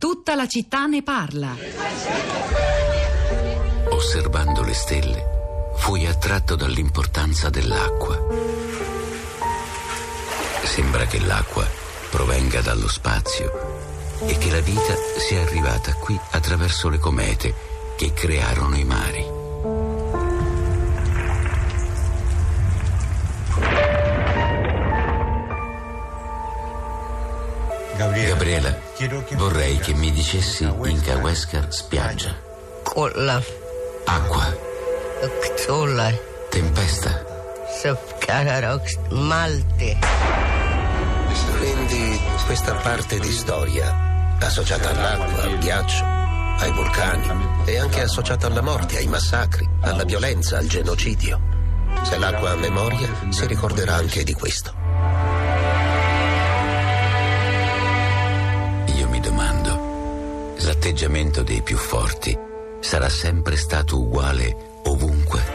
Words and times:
Tutta 0.00 0.34
la 0.34 0.46
città 0.46 0.86
ne 0.86 1.02
parla. 1.02 1.54
Osservando 3.90 4.62
le 4.62 4.72
stelle, 4.72 5.72
fui 5.76 6.06
attratto 6.06 6.56
dall'importanza 6.56 7.50
dell'acqua. 7.50 8.18
Sembra 10.62 11.04
che 11.04 11.20
l'acqua 11.20 11.68
provenga 12.08 12.62
dallo 12.62 12.88
spazio 12.88 14.16
e 14.24 14.38
che 14.38 14.50
la 14.50 14.60
vita 14.60 14.94
sia 15.18 15.42
arrivata 15.42 15.92
qui 15.92 16.18
attraverso 16.30 16.88
le 16.88 16.98
comete 16.98 17.54
che 17.98 18.14
crearono 18.14 18.78
i 18.78 18.84
mari. 18.84 19.39
Gabriela, 28.08 28.74
vorrei 29.32 29.76
che 29.76 29.92
mi 29.92 30.10
dicessi 30.10 30.64
in 30.64 31.02
Kaweskar 31.02 31.66
spiaggia. 31.70 32.34
Colla, 32.82 33.42
Acqua, 34.06 34.56
Ctolla, 35.54 36.10
tempesta. 36.48 37.22
Malte. 39.10 39.98
Quindi 41.58 42.18
questa 42.46 42.72
parte 42.76 43.18
di 43.18 43.30
storia, 43.30 44.36
associata 44.40 44.88
all'acqua, 44.88 45.42
al 45.42 45.58
ghiaccio, 45.58 46.02
ai 46.02 46.72
vulcani 46.72 47.28
e 47.66 47.78
anche 47.78 48.00
associata 48.00 48.46
alla 48.46 48.62
morte, 48.62 48.96
ai 48.96 49.08
massacri, 49.08 49.68
alla 49.82 50.04
violenza, 50.04 50.56
al 50.56 50.66
genocidio. 50.66 51.38
Se 52.04 52.16
l'acqua 52.16 52.52
ha 52.52 52.56
memoria, 52.56 53.10
si 53.28 53.46
ricorderà 53.46 53.96
anche 53.96 54.24
di 54.24 54.32
questo. 54.32 54.79
L'atteggiamento 60.80 61.42
dei 61.42 61.60
più 61.60 61.76
forti 61.76 62.34
sarà 62.80 63.10
sempre 63.10 63.54
stato 63.56 64.00
uguale 64.00 64.80
ovunque? 64.84 65.49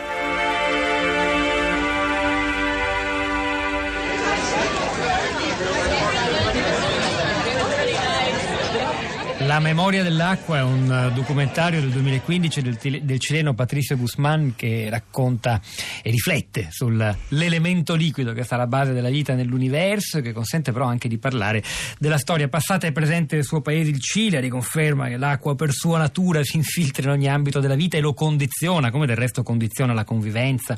La 9.56 9.62
memoria 9.62 10.04
dell'acqua 10.04 10.58
è 10.58 10.62
un 10.64 10.92
eh, 10.92 11.14
documentario 11.14 11.80
del 11.80 11.90
2015 11.92 12.62
del, 12.62 12.78
del 13.04 13.20
cileno 13.22 13.54
Patricio 13.54 13.96
Guzmán 13.96 14.52
che 14.54 14.90
racconta 14.90 15.62
e 16.04 16.12
riflette 16.12 16.68
sull'elemento 16.72 17.96
liquido 17.96 18.34
che 18.34 18.44
sta 18.44 18.56
alla 18.56 18.68
base 18.68 18.92
della 18.92 19.08
vita 19.08 19.34
nell'universo 19.34 20.18
e 20.18 20.22
che 20.22 20.34
consente 20.34 20.74
però 20.74 20.88
anche 20.88 21.08
di 21.08 21.18
parlare 21.18 21.64
della 21.98 22.18
storia. 22.18 22.50
Passata 22.50 22.86
e 22.86 22.92
presente 22.92 23.36
del 23.36 23.46
suo 23.46 23.62
paese, 23.62 23.92
il 23.92 24.02
Cile, 24.02 24.42
riconferma 24.42 25.08
che 25.08 25.16
l'acqua 25.16 25.56
per 25.56 25.72
sua 25.72 26.00
natura 26.00 26.44
si 26.44 26.58
infiltra 26.58 27.04
in 27.04 27.12
ogni 27.12 27.30
ambito 27.30 27.62
della 27.62 27.76
vita 27.76 27.96
e 27.96 28.02
lo 28.02 28.14
condiziona, 28.14 28.92
come 28.92 29.06
del 29.06 29.16
resto 29.16 29.42
condiziona 29.42 29.94
la 29.94 30.04
convivenza, 30.04 30.78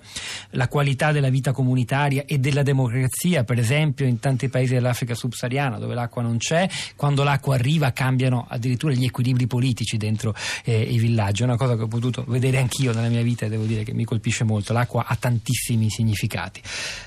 la 0.51 0.67
qualità 0.67 1.11
della 1.11 1.29
vita 1.29 1.51
comunitaria 1.51 2.25
e 2.27 2.37
della 2.37 2.61
democrazia, 2.61 3.43
per 3.43 3.57
esempio 3.57 4.05
in 4.05 4.19
tanti 4.19 4.49
paesi 4.49 4.75
dell'Africa 4.75 5.15
subsahariana 5.15 5.79
dove 5.79 5.95
l'acqua 5.95 6.21
non 6.21 6.37
c'è, 6.37 6.69
quando 6.95 7.23
l'acqua 7.23 7.55
arriva 7.55 7.91
cambiano 7.91 8.45
addirittura 8.47 8.65
gli 8.67 9.05
equilibri 9.05 9.47
politici 9.47 9.97
dentro 9.97 10.35
eh, 10.63 10.81
i 10.81 10.97
villaggi. 10.97 11.41
È 11.41 11.45
una 11.45 11.57
cosa 11.57 11.75
che 11.75 11.83
ho 11.83 11.87
potuto 11.87 12.25
vedere 12.27 12.57
anch'io 12.57 12.93
nella 12.93 13.09
mia 13.09 13.21
vita 13.21 13.45
e 13.45 13.49
devo 13.49 13.65
dire 13.65 13.83
che 13.83 13.93
mi 13.93 14.03
colpisce 14.03 14.43
molto. 14.43 14.73
L'acqua 14.73 15.05
ha 15.07 15.15
tantissimi 15.15 15.89
significati. 15.89 16.61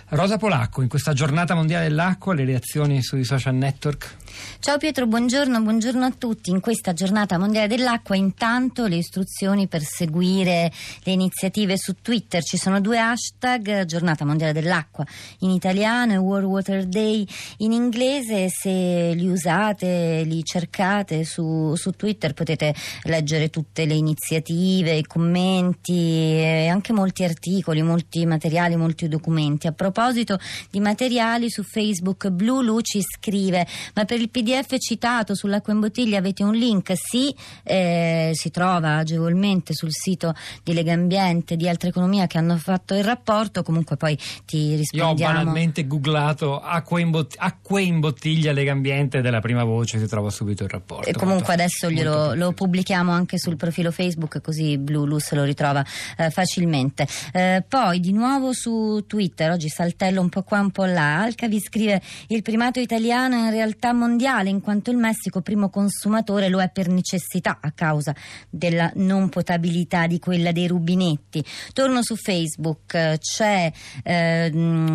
Rosa 0.09 0.37
Polacco, 0.39 0.83
in 0.83 0.89
questa 0.89 1.13
giornata 1.13 1.55
mondiale 1.55 1.89
dell'acqua, 1.89 2.35
le 2.35 2.45
reazioni 2.45 3.03
sui 3.03 3.25
social 3.25 3.55
network? 3.55 4.17
Ciao 4.61 4.77
Pietro, 4.79 5.07
buongiorno, 5.07 5.61
buongiorno 5.61 6.05
a 6.05 6.11
tutti. 6.11 6.51
In 6.51 6.61
questa 6.61 6.93
giornata 6.93 7.39
mondiale 7.39 7.67
dell'acqua, 7.67 8.15
intanto 8.15 8.87
le 8.87 8.97
istruzioni 8.97 9.67
per 9.67 9.83
seguire 9.83 10.71
le 11.03 11.13
iniziative 11.13 11.77
su 11.77 11.95
Twitter. 12.01 12.43
Ci 12.43 12.57
sono 12.57 12.81
due 12.81 12.99
hashtag, 12.99 13.85
giornata 13.85 14.25
mondiale 14.25 14.53
dell'acqua 14.53 15.05
in 15.41 15.51
italiano 15.51 16.13
e 16.13 16.19
World 16.19 16.47
Water 16.47 16.87
Day 16.87 17.27
in 17.59 17.73
inglese. 17.73 18.49
Se 18.51 19.13
li 19.15 19.29
usate, 19.29 20.23
li 20.25 20.45
cercate 20.45 21.25
su, 21.25 21.75
su 21.75 21.91
Twitter 21.93 22.35
potete 22.35 22.75
leggere 23.05 23.51
tutte 23.51 23.85
le 23.85 23.95
iniziative, 23.95 24.93
i 24.93 25.07
commenti 25.07 26.37
e 26.37 26.69
anche 26.69 26.93
molti 26.93 27.25
articoli, 27.25 27.83
molti 27.83 28.27
materiali, 28.27 28.77
molti 28.77 29.09
documenti. 29.09 29.67
A 29.67 29.73
proposito 29.73 30.39
di 30.71 30.79
materiali 30.81 31.51
su 31.51 31.63
Facebook, 31.63 32.29
Blue 32.29 32.63
Luci 32.63 33.01
scrive, 33.03 33.67
ma 33.95 34.05
per 34.05 34.19
il 34.21 34.31
PDF 34.31 34.77
citato 34.79 35.35
sull'acqua 35.35 35.73
in 35.73 35.81
bottiglia 35.81 36.19
avete 36.19 36.43
un 36.43 36.55
link? 36.55 36.93
Sì, 36.95 37.35
eh, 37.65 38.31
si 38.35 38.51
trova 38.51 38.97
agevolmente 38.97 39.75
sul 39.75 39.91
sito 39.93 40.35
di 40.63 40.73
Lega 40.73 40.93
Ambiente, 40.93 41.57
di 41.57 41.69
Altra 41.69 41.89
Economia 41.89 42.27
che 42.27 42.39
hanno 42.39 42.57
fatto 42.57 42.95
il 42.95 43.05
rapporto, 43.05 43.63
comunque 43.63 43.97
poi 43.97 44.19
ti 44.45 44.59
Io 44.59 44.75
ho 44.75 44.77
rispondiamo. 44.77 45.33
banalmente 45.35 45.87
googlato 45.87 46.61
acqua 46.61 47.01
in, 47.01 47.11
bot- 47.11 47.37
acque 47.39 47.83
in 47.83 48.01
bottiglia 48.01 48.53
Lega 48.53 48.73
Ambiente 48.73 49.21
della 49.21 49.41
prima 49.41 49.65
voce 49.65 49.99
si 49.99 50.07
trova 50.07 50.31
subito 50.31 50.65
il 50.65 50.71
rapporto. 50.71 51.09
E 51.09 51.13
comunque 51.13 51.47
Molto- 51.49 51.53
adesso 51.53 51.91
glielo, 51.91 52.35
lo 52.35 52.53
pubblichiamo 52.53 53.11
anche 53.11 53.39
sul 53.39 53.57
profilo 53.57 53.91
Facebook 53.91 54.41
così 54.41 54.79
Blue 54.79 55.19
se 55.21 55.35
lo 55.35 55.45
ritrova 55.45 55.85
eh, 56.17 56.31
facilmente. 56.31 57.07
Eh, 57.33 57.65
poi 57.67 58.01
di 58.01 58.13
nuovo 58.13 58.53
su 58.53 59.05
Twitter, 59.07 59.51
oggi 59.51 59.69
saltello 59.69 60.21
un 60.21 60.29
po' 60.29 60.43
qua 60.43 60.61
un 60.61 60.71
po' 60.71 60.85
là, 60.85 61.23
Alca 61.23 61.49
vi 61.49 61.61
scrive 61.61 62.01
il 62.29 62.43
primato 62.43 62.81
italiano 62.81 63.37
in 63.37 63.51
realtà 63.51 63.93
mondiale 63.93 64.09
in 64.51 64.61
quanto 64.61 64.91
il 64.91 64.97
Messico 64.97 65.41
primo 65.41 65.69
consumatore 65.69 66.49
lo 66.49 66.61
è 66.61 66.71
per 66.71 66.89
necessità 66.89 67.59
a 67.61 67.71
causa 67.73 68.15
della 68.49 68.91
non 68.97 69.29
potabilità 69.29 70.07
di 70.07 70.19
quella 70.19 70.53
dei 70.53 70.67
rubinetti. 70.67 71.45
Torno 71.73 72.03
su 72.03 72.17
Facebook, 72.17 73.19
c'è 73.19 73.73
eh, 74.03 74.51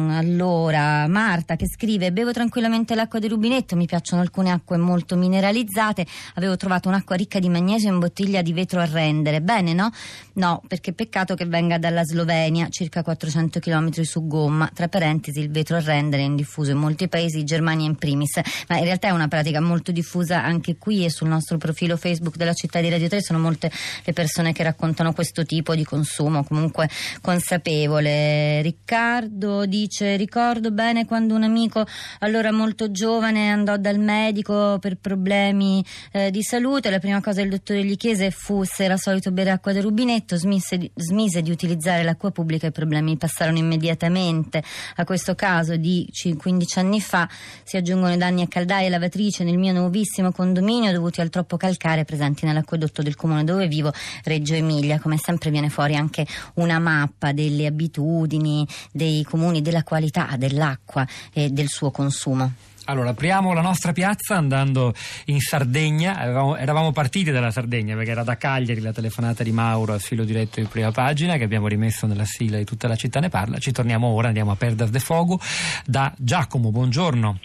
allora 0.10 1.08
Marta 1.08 1.56
che 1.56 1.68
scrive 1.68 2.12
bevo 2.12 2.32
tranquillamente 2.32 2.96
l'acqua 2.96 3.20
del 3.20 3.30
rubinetto, 3.30 3.76
mi 3.76 3.86
piacciono 3.86 4.22
alcune 4.22 4.52
acque 4.52 4.78
molto 4.78 5.16
mineralizzate, 5.16 6.06
avevo 6.36 6.58
trovato 6.58 6.88
un'acqua 6.88 7.16
ricca 7.16 7.40
di 7.40 7.50
magnesio 7.50 7.90
in 7.90 8.00
bottiglia 8.00 8.42
di 8.42 8.54
vetro 8.54 8.80
a 8.80 8.86
rendere, 8.86 9.42
bene 9.42 9.74
no? 9.74 9.92
No, 10.34 10.62
perché 10.68 10.94
peccato 10.94 11.36
che 11.36 11.46
venga 11.46 11.78
dalla 11.78 12.04
Slovenia, 12.04 12.68
circa 12.70 13.04
400 13.04 13.60
km 13.60 14.02
su 14.02 14.28
gomma, 14.28 14.70
tra 14.74 14.88
parentesi 14.88 15.40
il 15.40 15.52
vetro 15.52 15.78
a 15.78 15.82
rendere 15.82 16.24
è 16.24 16.26
in 16.26 16.36
diffuso 16.36 16.72
in 16.72 16.78
molti 16.78 17.08
paesi, 17.08 17.44
Germania 17.44 17.88
in 17.88 17.96
primis, 17.96 18.40
ma 18.68 18.78
in 18.78 18.84
realtà 18.84 19.05
è 19.06 19.12
una 19.12 19.28
pratica 19.28 19.62
molto 19.62 19.92
diffusa 19.92 20.44
anche 20.44 20.78
qui 20.78 21.06
e 21.06 21.12
sul 21.12 21.28
nostro 21.28 21.60
profilo 21.60 21.96
Facebook 21.96 22.38
della 22.38 22.54
città 22.54 22.82
di 22.82 22.90
Radio 22.90 23.08
3 23.08 23.22
sono 23.22 23.38
molte 23.38 23.70
le 24.04 24.14
persone 24.14 24.52
che 24.52 24.64
raccontano 24.64 25.14
questo 25.14 25.46
tipo 25.46 25.76
di 25.76 25.84
consumo, 25.84 26.44
comunque 26.44 26.90
consapevole. 27.22 28.64
Riccardo 28.64 29.68
dice 29.68 30.16
ricordo 30.16 30.72
bene 30.72 31.06
quando 31.06 31.36
un 31.36 31.44
amico 31.44 31.86
allora 32.22 32.52
molto 32.52 32.90
giovane 32.90 33.52
andò 33.52 33.78
dal 33.78 34.00
medico 34.00 34.80
per 34.80 34.98
problemi 34.98 35.86
eh, 36.12 36.32
di 36.32 36.42
salute, 36.42 36.90
la 36.90 36.98
prima 36.98 37.22
cosa 37.22 37.42
il 37.42 37.50
dottore 37.50 37.84
gli 37.84 37.98
chiese 37.98 38.32
fu 38.32 38.64
se 38.64 38.86
era 38.86 38.98
solito 38.98 39.32
bere 39.32 39.52
acqua 39.52 39.72
del 39.72 39.84
rubinetto, 39.84 40.36
smise 40.36 40.90
smise 40.96 41.44
di 41.44 41.52
utilizzare 41.52 42.02
l'acqua 42.02 42.32
pubblica 42.32 42.66
i 42.66 42.72
problemi 42.72 43.18
passarono 43.18 43.60
immediatamente. 43.60 44.64
A 44.96 45.04
questo 45.04 45.36
caso 45.36 45.76
di 45.76 46.08
ci- 46.12 46.34
15 46.34 46.80
anni 46.80 47.00
fa 47.00 47.30
si 47.64 47.78
aggiungono 47.78 48.12
i 48.12 48.18
danni 48.18 48.42
a 48.42 48.48
caldaie 48.48 48.88
e 48.88 48.94
lavatrice 48.96 49.44
nel 49.44 49.58
mio 49.58 49.74
nuovissimo 49.74 50.32
condominio 50.32 50.92
dovuti 50.92 51.22
al 51.22 51.30
troppo 51.30 51.58
calcare 51.58 52.06
presenti 52.06 52.46
nell'acquedotto 52.46 53.02
del 53.02 53.16
comune 53.16 53.44
dove 53.44 53.68
vivo, 53.68 53.92
Reggio 54.24 54.54
Emilia. 54.54 55.00
Come 55.00 55.18
sempre 55.18 55.52
viene 55.52 55.70
fuori 55.70 55.96
anche 55.96 56.26
una 56.56 56.80
mappa 56.80 57.32
delle 57.32 57.66
abitudini 57.66 58.66
dei 58.92 59.24
comuni, 59.24 59.62
della 59.62 59.84
qualità 59.84 60.36
dell'acqua 60.38 61.06
e 61.34 61.50
del 61.50 61.68
suo 61.68 61.92
consumo. 61.92 62.52
Allora, 62.88 63.10
apriamo 63.10 63.52
la 63.54 63.62
nostra 63.62 63.94
piazza 63.94 64.36
andando 64.36 64.94
in 65.26 65.40
Sardegna. 65.40 66.18
Avevamo- 66.18 66.56
eravamo 66.56 66.92
partiti 66.92 67.32
dalla 67.32 67.50
Sardegna 67.50 67.96
perché 67.96 68.12
era 68.12 68.24
da 68.24 68.38
Cagliari 68.38 68.80
la 68.80 68.94
telefonata 68.94 69.44
di 69.44 69.52
Mauro 69.52 69.94
al 69.94 70.02
filo 70.02 70.24
diretto 70.24 70.60
di 70.60 70.68
prima 70.68 70.92
pagina 70.92 71.36
che 71.38 71.44
abbiamo 71.44 71.68
rimesso 71.68 72.06
nella 72.06 72.26
sigla 72.26 72.58
di 72.58 72.64
tutta 72.64 72.88
la 72.88 72.96
città 72.96 73.20
ne 73.20 73.30
parla. 73.30 73.58
Ci 73.58 73.72
torniamo 73.72 74.08
ora, 74.08 74.28
andiamo 74.28 74.52
a 74.52 74.56
Perdas 74.56 74.90
de 74.90 75.00
Fogo 75.00 75.40
da 75.84 76.14
Giacomo. 76.16 76.70
Buongiorno. 76.70 77.40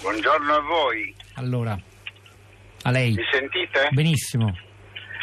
Buongiorno 0.00 0.54
a 0.54 0.60
voi, 0.60 1.14
Allora, 1.34 1.78
a 2.84 2.90
lei. 2.90 3.12
mi 3.12 3.24
sentite? 3.30 3.88
Benissimo. 3.90 4.48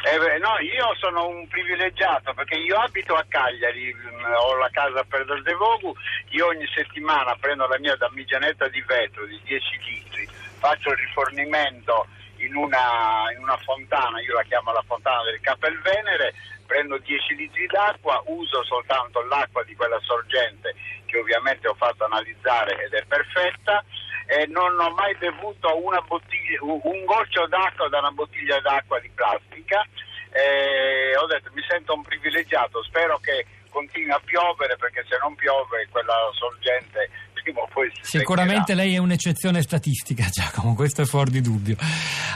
Eh, 0.05 0.17
beh, 0.19 0.37
no, 0.37 0.57
io 0.59 0.93
sono 0.99 1.27
un 1.27 1.47
privilegiato 1.47 2.33
perché 2.33 2.55
io 2.55 2.77
abito 2.77 3.15
a 3.15 3.25
Cagliari, 3.27 3.91
mh, 3.93 4.23
ho 4.39 4.55
la 4.57 4.69
casa 4.71 5.03
per 5.03 5.25
Del 5.25 5.41
Devogu, 5.41 5.93
io 6.29 6.47
ogni 6.47 6.67
settimana 6.73 7.35
prendo 7.39 7.65
la 7.67 7.79
mia 7.79 7.95
damigianetta 7.95 8.67
di 8.69 8.81
vetro 8.85 9.25
di 9.25 9.39
10 9.43 9.65
litri, 9.89 10.27
faccio 10.59 10.91
il 10.91 10.97
rifornimento 10.97 12.05
in 12.37 12.55
una, 12.55 13.31
in 13.35 13.41
una 13.41 13.57
fontana, 13.57 14.21
io 14.21 14.35
la 14.35 14.43
chiamo 14.43 14.71
la 14.71 14.83
fontana 14.85 15.23
del 15.23 15.41
Capelvenere, 15.41 16.33
prendo 16.67 16.97
10 16.99 17.35
litri 17.35 17.65
d'acqua, 17.65 18.21
uso 18.27 18.63
soltanto 18.63 19.25
l'acqua 19.25 19.63
di 19.63 19.75
quella 19.75 19.99
sorgente 20.01 20.75
che 21.05 21.17
ovviamente 21.17 21.67
ho 21.67 21.73
fatto 21.73 22.05
analizzare 22.05 22.85
ed 22.85 22.93
è 22.93 23.03
perfetta 23.07 23.83
e 24.27 24.45
non 24.47 24.77
ho 24.77 24.91
mai 24.91 25.15
bevuto 25.15 25.73
bottiglia, 26.01 26.59
un 26.61 27.05
goccio 27.05 27.47
d'acqua 27.47 27.87
da 27.87 27.99
una 27.99 28.11
bottiglia 28.11 28.59
d'acqua 28.59 28.99
di 28.99 29.09
plastica. 29.15 29.85
E 30.31 31.15
ho 31.15 31.25
detto 31.25 31.49
mi 31.53 31.63
sento 31.67 31.93
un 31.93 32.03
privilegiato, 32.03 32.83
spero 32.83 33.17
che 33.19 33.45
continui 33.69 34.11
a 34.11 34.21
piovere 34.23 34.75
perché 34.75 35.05
se 35.07 35.17
non 35.19 35.35
piove 35.35 35.87
quella 35.89 36.29
sorgente 36.33 37.09
prima 37.47 37.61
o 37.61 37.67
poi 37.71 37.89
si 38.01 38.17
Sicuramente 38.17 38.73
lei 38.73 38.95
è 38.95 38.97
un'eccezione 38.97 39.61
statistica, 39.61 40.25
Giacomo, 40.31 40.73
questo 40.75 41.03
è 41.03 41.05
fuori 41.05 41.31
di 41.31 41.41
dubbio. 41.41 41.77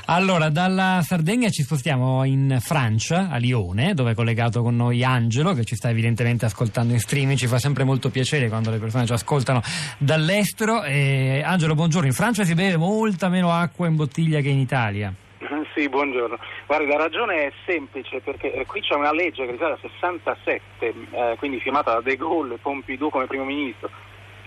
Allora, 0.06 0.50
dalla 0.50 1.02
Sardegna 1.04 1.50
ci 1.50 1.64
spostiamo 1.64 2.24
in 2.24 2.58
Francia, 2.62 3.30
a 3.30 3.38
Lione, 3.38 3.94
dove 3.94 4.12
è 4.12 4.16
collegato 4.16 4.62
con 4.62 4.76
noi 4.76 5.04
Angelo, 5.04 5.54
che 5.54 5.66
ci 5.66 5.76
sta 5.76 5.90
evidentemente 5.90 6.46
ascoltando 6.46 6.94
in 6.94 7.00
streaming. 7.00 7.38
Ci 7.38 7.48
fa 7.48 7.60
sempre 7.60 7.84
molto 7.84 8.10
piacere 8.10 8.48
quando 8.48 8.72
le 8.72 8.78
persone 8.78 9.06
ci 9.06 9.14
ascoltano 9.14 9.62
dall'estero. 9.98 10.84
E, 10.84 11.42
Angelo, 11.44 11.76
buongiorno. 11.76 12.08
In 12.08 12.14
Francia 12.14 12.44
si 12.44 12.54
beve 12.54 12.78
molta 12.78 13.30
meno 13.30 13.52
acqua 13.52 13.88
in 13.88 13.96
bottiglia 13.96 14.40
che 14.40 14.50
in 14.50 14.60
Italia. 14.60 15.14
Sì, 15.74 15.88
buongiorno. 15.88 16.38
Guardi, 16.68 16.86
la 16.86 16.98
ragione 16.98 17.46
è 17.46 17.52
semplice 17.66 18.20
perché 18.20 18.54
eh, 18.54 18.66
qui 18.66 18.82
c'è 18.82 18.94
una 18.94 19.14
legge 19.14 19.46
che 19.46 19.52
risale 19.52 19.74
al 19.74 19.80
67, 19.80 20.94
eh, 21.12 21.36
quindi 21.38 21.60
firmata 21.60 21.94
da 21.94 22.02
De 22.02 22.18
Gaulle 22.18 22.56
e 22.56 22.58
Pompidou 22.58 23.10
come 23.10 23.26
primo 23.26 23.46
ministro, 23.46 23.90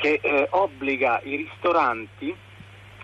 che 0.04 0.20
eh, 0.20 0.48
obbliga 0.50 1.18
i 1.24 1.34
ristoranti 1.36 2.36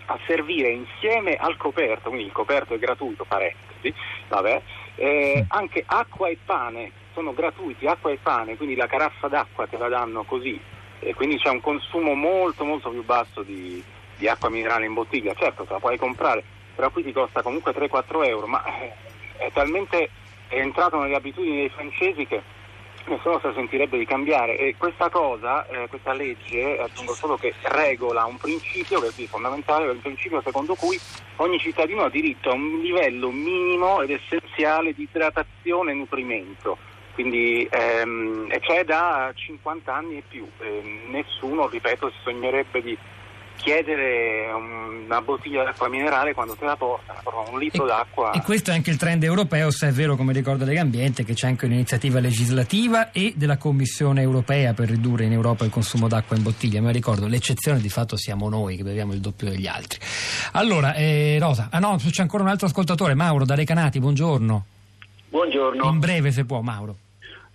a 0.05 0.19
servire 0.27 0.69
insieme 0.69 1.33
al 1.33 1.57
coperto, 1.57 2.09
quindi 2.09 2.27
il 2.27 2.31
coperto 2.31 2.75
è 2.75 2.77
gratuito, 2.77 3.25
parentesi, 3.25 3.91
vabbè, 4.27 4.61
eh, 4.97 5.43
anche 5.47 5.83
acqua 5.83 6.27
e 6.27 6.37
pane, 6.45 6.91
sono 7.13 7.33
gratuiti, 7.33 7.87
acqua 7.87 8.11
e 8.11 8.19
pane, 8.21 8.55
quindi 8.55 8.75
la 8.75 8.85
caraffa 8.85 9.27
d'acqua 9.27 9.65
te 9.65 9.79
la 9.79 9.87
danno 9.87 10.23
così, 10.25 10.61
e 10.99 11.15
quindi 11.15 11.39
c'è 11.39 11.49
un 11.49 11.61
consumo 11.61 12.13
molto 12.13 12.65
molto 12.65 12.91
più 12.91 13.03
basso 13.03 13.41
di, 13.41 13.83
di 14.17 14.27
acqua 14.27 14.49
minerale 14.49 14.85
in 14.85 14.93
bottiglia, 14.93 15.33
certo 15.33 15.63
te 15.63 15.73
la 15.73 15.79
puoi 15.79 15.97
comprare, 15.97 16.43
però 16.75 16.91
qui 16.91 17.01
ti 17.01 17.11
costa 17.11 17.41
comunque 17.41 17.73
3-4 17.73 18.27
euro, 18.27 18.45
ma 18.45 18.63
eh, 18.63 18.93
è 19.37 19.51
talmente 19.51 20.07
è 20.49 20.59
entrato 20.59 20.99
nelle 20.99 21.15
abitudini 21.15 21.55
dei 21.55 21.69
francesi 21.69 22.27
che 22.27 22.43
nessuno 23.05 23.39
si 23.39 23.51
sentirebbe 23.53 23.97
di 23.97 24.05
cambiare 24.05 24.57
e 24.57 24.75
questa 24.77 25.09
cosa, 25.09 25.65
eh, 25.67 25.87
questa 25.87 26.13
legge, 26.13 26.77
aggiungo 26.79 27.13
solo 27.13 27.37
che 27.37 27.53
regola 27.63 28.25
un 28.25 28.37
principio 28.37 28.99
che 28.99 29.07
è 29.07 29.25
fondamentale, 29.25 29.89
un 29.89 30.01
principio 30.01 30.41
secondo 30.41 30.75
cui 30.75 30.99
ogni 31.37 31.59
cittadino 31.59 32.03
ha 32.03 32.09
diritto 32.09 32.49
a 32.49 32.53
un 32.53 32.79
livello 32.79 33.31
minimo 33.31 34.01
ed 34.01 34.11
essenziale 34.11 34.93
di 34.93 35.03
idratazione 35.03 35.91
e 35.91 35.95
nutrimento. 35.95 36.77
Quindi 37.13 37.67
ehm, 37.69 38.47
c'è 38.59 38.85
da 38.85 39.31
50 39.35 39.93
anni 39.93 40.17
e 40.17 40.23
più, 40.27 40.47
Eh, 40.59 40.81
nessuno, 41.09 41.67
ripeto, 41.67 42.09
si 42.09 42.17
sognerebbe 42.23 42.81
di 42.81 42.97
chiedere 43.61 44.51
un- 44.53 45.03
una 45.05 45.21
bottiglia 45.21 45.63
d'acqua 45.63 45.87
minerale 45.89 46.33
quando 46.33 46.53
te 46.55 46.65
la 46.65 46.75
portano, 46.75 47.19
però 47.23 47.45
un 47.51 47.59
litro 47.59 47.85
d'acqua. 47.85 48.31
E 48.31 48.41
questo 48.41 48.71
è 48.71 48.73
anche 48.73 48.89
il 48.89 48.97
trend 48.97 49.23
europeo, 49.23 49.69
se 49.71 49.89
è 49.89 49.91
vero, 49.91 50.15
come 50.15 50.33
ricorda 50.33 50.65
Legambiente, 50.65 51.23
che 51.23 51.33
c'è 51.33 51.47
anche 51.47 51.65
un'iniziativa 51.65 52.19
legislativa 52.19 53.11
e 53.11 53.33
della 53.35 53.57
Commissione 53.57 54.21
europea 54.21 54.73
per 54.73 54.89
ridurre 54.89 55.25
in 55.25 55.33
Europa 55.33 55.63
il 55.65 55.69
consumo 55.71 56.07
d'acqua 56.07 56.35
in 56.35 56.43
bottiglia. 56.43 56.81
Ma 56.81 56.91
ricordo, 56.91 57.27
l'eccezione 57.27 57.79
di 57.79 57.89
fatto 57.89 58.15
siamo 58.17 58.49
noi 58.49 58.77
che 58.77 58.83
beviamo 58.83 59.13
il 59.13 59.19
doppio 59.19 59.49
degli 59.49 59.67
altri. 59.67 59.99
Allora, 60.53 60.93
eh, 60.95 61.37
Rosa, 61.39 61.67
ah 61.71 61.79
no, 61.79 61.97
c'è 61.97 62.21
ancora 62.21 62.43
un 62.43 62.49
altro 62.49 62.67
ascoltatore, 62.67 63.13
Mauro 63.13 63.45
da 63.45 63.55
Recanati, 63.55 63.99
buongiorno. 63.99 64.65
Buongiorno. 65.29 65.89
In 65.89 65.99
breve, 65.99 66.31
se 66.31 66.45
può, 66.45 66.61
Mauro. 66.61 66.95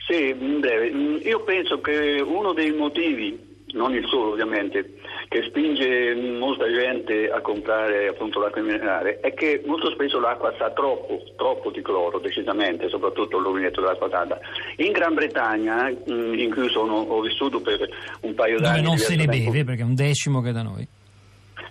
Sì, 0.06 0.28
in 0.38 0.60
breve. 0.60 0.90
Mm, 0.92 1.16
Io 1.24 1.42
penso 1.42 1.80
che 1.80 2.22
uno 2.24 2.52
dei 2.52 2.72
motivi, 2.72 3.64
non 3.72 3.92
il 3.94 4.06
solo 4.06 4.30
ovviamente, 4.32 4.94
che 5.36 5.42
spinge 5.48 6.14
molta 6.14 6.64
gente 6.70 7.30
a 7.30 7.40
comprare 7.40 8.08
appunto 8.08 8.40
l'acqua 8.40 8.62
minerale 8.62 9.20
è 9.20 9.34
che 9.34 9.62
molto 9.66 9.90
spesso 9.90 10.18
l'acqua 10.18 10.54
sa 10.56 10.70
troppo, 10.70 11.22
troppo 11.36 11.70
di 11.70 11.82
cloro, 11.82 12.18
decisamente, 12.18 12.88
soprattutto 12.88 13.36
il 13.36 13.44
rubinetto 13.44 13.82
dell'acqua 13.82 14.08
calda. 14.08 14.38
In 14.76 14.92
Gran 14.92 15.14
Bretagna, 15.14 15.90
in 15.90 16.50
cui 16.54 16.70
sono, 16.70 16.94
ho 16.94 17.20
vissuto 17.20 17.60
per 17.60 17.86
un 18.20 18.34
paio 18.34 18.56
Dove 18.58 18.68
d'anni... 18.68 18.82
non 18.82 18.96
se 18.96 19.14
ne 19.14 19.26
tempo- 19.26 19.50
beve, 19.50 19.64
perché 19.64 19.82
è 19.82 19.84
un 19.84 19.94
decimo 19.94 20.40
che 20.40 20.52
da 20.52 20.62
noi. 20.62 20.88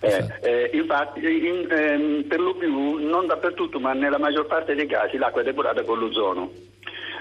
Eh, 0.02 0.26
eh, 0.42 0.70
infatti, 0.74 1.26
in- 1.26 1.68
ehm, 1.68 2.24
per 2.28 2.40
lo 2.40 2.54
più, 2.54 2.98
non 3.00 3.26
dappertutto, 3.26 3.80
ma 3.80 3.94
nella 3.94 4.20
maggior 4.20 4.46
parte 4.46 4.76
dei 4.76 4.86
casi, 4.86 5.18
l'acqua 5.18 5.42
è 5.42 5.44
depurata 5.44 5.84
con 5.84 5.98
l'ozono. 5.98 6.52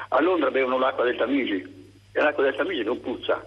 A 0.09 0.21
Londra 0.21 0.51
bevono 0.51 0.79
l'acqua 0.79 1.05
del 1.05 1.17
Tamigi 1.17 1.65
e 2.13 2.21
l'acqua 2.21 2.43
del 2.43 2.55
Tamigi 2.55 2.83
non 2.83 3.01
puzza. 3.01 3.43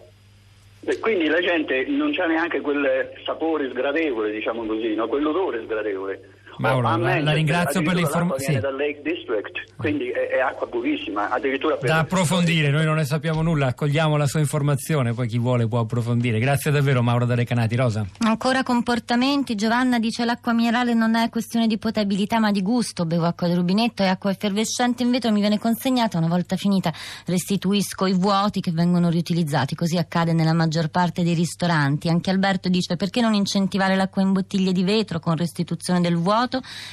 E 0.90 1.00
quindi 1.00 1.28
la 1.28 1.42
gente 1.42 1.84
non 1.88 2.14
c'ha 2.14 2.28
neanche 2.28 2.62
quel 2.62 3.12
sapore 3.26 3.70
sgradevole, 3.70 4.32
diciamo 4.32 4.66
così, 4.66 4.96
no? 4.96 5.10
quell'odore 5.10 5.62
sgradevole. 5.66 6.22
Mauro, 6.60 6.98
la- 6.98 7.22
la 7.22 7.32
ringrazio 7.32 7.82
per 7.82 7.92
addirittura 7.92 7.94
l'informa- 7.94 8.36
l'acqua 8.36 8.38
viene 8.38 8.54
sì. 8.56 8.60
dal 8.60 8.76
Lake 8.76 9.02
District, 9.04 9.76
quindi 9.78 10.10
è, 10.10 10.28
è 10.36 10.40
acqua 10.40 10.68
purissima, 10.68 11.30
addirittura 11.30 11.76
per... 11.78 11.90
Da 11.90 12.00
approfondire, 12.00 12.70
noi 12.70 12.86
non 12.86 12.96
ne 12.96 13.06
sappiamo 13.06 13.42
nulla, 13.42 13.68
accogliamo 13.68 14.18
la 14.18 14.28
sua 14.28 14.40
informazione, 14.40 15.14
poi 15.14 15.28
chi 15.28 15.38
vuole 15.38 15.68
può 15.68 15.80
approfondire. 15.80 16.40
Grazie 16.40 16.72
davvero 16.72 17.02
Mauro 17.04 17.26
da 17.26 17.36
Recanati. 17.36 17.76
Rosa. 17.76 18.06
Ancora 18.20 18.64
comportamenti, 18.64 19.56
Giovanna 19.56 20.00
dice 20.00 20.24
l'acqua 20.24 20.54
minerale 20.54 20.94
non 20.94 21.16
è 21.16 21.30
questione 21.30 21.68
di 21.68 21.78
potabilità 21.78 22.40
ma 22.40 22.50
di 22.52 22.62
gusto, 22.62 23.06
bevo 23.06 23.26
acqua 23.26 23.48
del 23.48 23.58
rubinetto 23.58 24.04
e 24.04 24.08
acqua 24.08 24.32
effervescente 24.32 25.04
in 25.04 25.12
vetro 25.12 25.34
mi 25.34 25.42
viene 25.42 25.60
consegnata, 25.60 26.18
una 26.18 26.30
volta 26.30 26.56
finita 26.56 26.94
restituisco 27.26 28.06
i 28.06 28.14
vuoti 28.14 28.62
che 28.62 28.72
vengono 28.72 29.10
riutilizzati, 29.10 29.76
così 29.76 29.98
accade 29.98 30.32
nella 30.32 30.54
maggior 30.54 30.88
parte 30.88 31.24
dei 31.24 31.34
ristoranti. 31.34 32.08
Anche 32.08 32.30
Alberto 32.30 32.70
dice 32.70 32.96
perché 32.96 33.20
non 33.20 33.34
incentivare 33.34 33.98
l'acqua 33.98 34.22
in 34.22 34.32
bottiglie 34.32 34.72
di 34.72 34.84
vetro 34.84 35.20
con 35.20 35.36
restituzione 35.36 36.00
del 36.00 36.16
vuoto, 36.16 36.47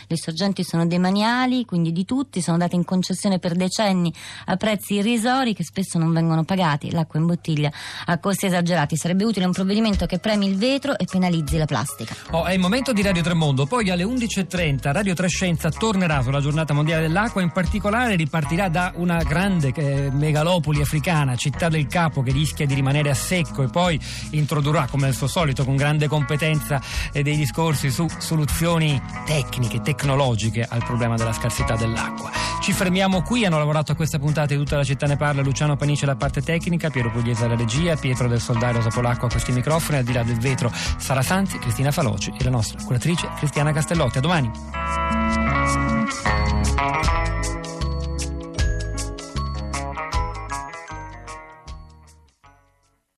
le 0.07 0.17
sorgenti 0.17 0.65
sono 0.65 0.87
demaniali, 0.87 1.65
quindi 1.65 1.93
di 1.93 2.05
tutti, 2.05 2.41
sono 2.41 2.57
date 2.57 2.75
in 2.75 2.85
concessione 2.85 3.39
per 3.39 3.55
decenni 3.55 4.13
a 4.47 4.57
prezzi 4.57 4.95
irrisori 4.95 5.55
che 5.55 5.65
spesso 5.65 5.99
non 5.99 6.13
vengono 6.13 6.45
pagati, 6.45 6.91
l'acqua 6.91 7.21
in 7.21 7.27
bottiglia 7.27 7.71
a 8.07 8.19
costi 8.19 8.47
esagerati, 8.47 8.97
sarebbe 8.97 9.25
utile 9.25 9.47
un 9.47 9.53
provvedimento 9.53 10.07
che 10.07 10.19
premi 10.19 10.47
il 10.47 10.57
vetro 10.57 10.99
e 10.99 11.05
penalizzi 11.05 11.57
la 11.57 11.67
plastica. 11.67 12.15
Oh, 12.31 12.45
è 12.45 12.53
il 12.53 12.61
momento 12.61 12.93
di 12.93 13.03
Radio 13.03 13.23
Tremondo, 13.23 13.67
poi 13.67 13.91
alle 13.91 14.05
11.30 14.05 14.93
Radio 14.93 15.15
Trescenza 15.15 15.71
tornerà 15.71 16.23
sulla 16.23 16.41
giornata 16.41 16.75
mondiale 16.75 17.03
dell'acqua, 17.03 17.43
in 17.43 17.53
particolare 17.53 18.17
ripartirà 18.17 18.69
da 18.69 18.93
una 18.97 19.23
grande 19.23 19.73
eh, 19.75 20.11
megalopoli 20.11 20.81
africana, 20.81 21.37
Città 21.37 21.69
del 21.69 21.87
Capo, 21.87 22.23
che 22.23 22.33
rischia 22.33 22.67
di 22.67 22.75
rimanere 22.75 23.11
a 23.11 23.15
secco 23.15 23.63
e 23.63 23.69
poi 23.69 24.01
introdurrà, 24.31 24.87
come 24.91 25.07
al 25.07 25.15
suo 25.15 25.27
solito, 25.27 25.65
con 25.65 25.77
grande 25.77 26.09
competenza 26.09 26.81
eh, 27.13 27.23
dei 27.23 27.37
discorsi 27.37 27.91
su 27.91 28.07
soluzioni 28.19 29.01
tecniche, 29.45 29.81
tecnologiche 29.81 30.67
al 30.69 30.85
problema 30.85 31.17
della 31.17 31.33
scarsità 31.33 31.77
dell'acqua. 31.77 32.31
Ci 32.61 32.73
fermiamo 32.73 33.23
qui, 33.23 33.45
hanno 33.45 33.59
lavorato 33.59 33.93
a 33.93 33.95
questa 33.95 34.19
puntata 34.19 34.47
di 34.47 34.57
tutta 34.57 34.77
la 34.77 34.85
città 34.85 35.07
ne 35.07 35.17
parla, 35.17 35.43
Luciano 35.43 35.77
Panice 35.77 36.05
alla 36.05 36.17
parte 36.17 36.43
tecnica, 36.43 36.91
Piero 36.91 37.11
Pugliese 37.11 37.45
alla 37.45 37.57
regia, 37.57 37.97
Pietro 37.97 38.29
del 38.29 38.41
Soldario 38.41 38.81
Sapolacco 38.81 39.27
a 39.27 39.29
questi 39.29 39.53
microfoni, 39.53 39.99
al 39.99 40.05
di 40.05 40.13
là 40.13 40.23
del 40.23 40.39
vetro 40.39 40.73
Sara 40.97 41.23
Sanzi, 41.23 41.59
Cristina 41.59 41.91
Faloci 41.91 42.33
e 42.39 42.45
la 42.45 42.51
nostra 42.51 42.83
curatrice 42.83 43.29
Cristiana 43.37 43.73
Castellotti. 43.73 44.19
A 44.19 44.21
domani. 44.21 45.24